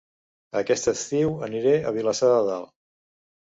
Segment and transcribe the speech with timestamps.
[0.61, 2.75] Aquest estiu aniré a Vilassar de Dalt